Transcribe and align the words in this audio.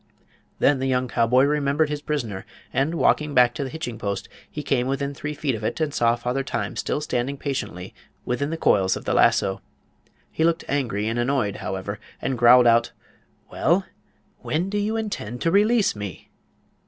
Then 0.57 0.79
the 0.79 0.87
young 0.87 1.07
cowboy 1.07 1.43
remembered 1.43 1.89
his 1.89 2.01
prisoner, 2.01 2.43
and, 2.73 2.95
walking 2.95 3.35
back 3.35 3.53
to 3.53 3.63
the 3.63 3.69
hitching 3.69 3.99
post, 3.99 4.27
he 4.49 4.63
came 4.63 4.87
within 4.87 5.13
three 5.13 5.35
feet 5.35 5.53
of 5.53 5.63
it 5.63 5.79
and 5.79 5.93
saw 5.93 6.15
Father 6.15 6.43
Time 6.43 6.75
still 6.75 7.01
standing 7.01 7.37
patiently 7.37 7.93
within 8.25 8.49
the 8.49 8.57
toils 8.57 8.97
of 8.97 9.05
the 9.05 9.13
lasso. 9.13 9.61
He 10.31 10.43
looked 10.43 10.65
angry 10.67 11.07
and 11.07 11.19
annoyed, 11.19 11.57
however, 11.57 11.99
and 12.19 12.35
growled 12.35 12.65
out: 12.65 12.93
"Well, 13.51 13.85
when 14.39 14.71
do 14.71 14.79
you 14.79 14.97
intend 14.97 15.39
to 15.43 15.51
release 15.51 15.95
me?" 15.95 16.31